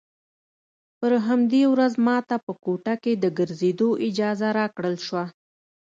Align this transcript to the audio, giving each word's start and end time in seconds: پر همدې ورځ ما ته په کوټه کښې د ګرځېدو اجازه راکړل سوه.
پر 0.99 1.11
همدې 1.27 1.63
ورځ 1.73 1.93
ما 2.05 2.17
ته 2.29 2.35
په 2.45 2.51
کوټه 2.63 2.93
کښې 3.03 3.13
د 3.17 3.25
ګرځېدو 3.37 3.89
اجازه 4.07 4.47
راکړل 4.59 4.95
سوه. 5.07 5.23